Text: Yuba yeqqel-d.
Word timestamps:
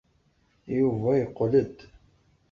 Yuba 0.79 1.09
yeqqel-d. 1.19 1.77